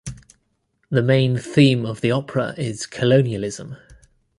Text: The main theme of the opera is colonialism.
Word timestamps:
The 0.89 1.03
main 1.03 1.37
theme 1.37 1.85
of 1.85 2.01
the 2.01 2.09
opera 2.09 2.55
is 2.57 2.87
colonialism. 2.87 3.77